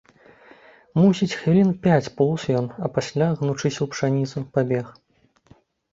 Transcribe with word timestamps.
Мусіць, 1.01 1.37
хвілін 1.41 1.69
пяць 1.83 2.11
поўз 2.21 2.41
ён, 2.61 2.65
а 2.87 2.91
пасля, 2.97 3.27
гнучыся 3.43 3.77
ў 3.83 3.87
пшаніцу, 3.95 4.37
пабег. 4.57 4.85